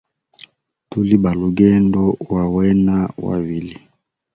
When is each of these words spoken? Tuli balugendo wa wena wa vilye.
Tuli 0.89 1.15
balugendo 1.23 2.01
wa 2.31 2.43
wena 2.53 2.97
wa 3.23 3.35
vilye. 3.47 3.77